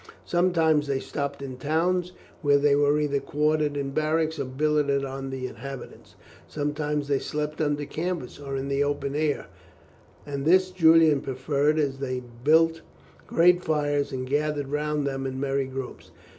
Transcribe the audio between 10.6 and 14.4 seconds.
Julian preferred, as they built great fires and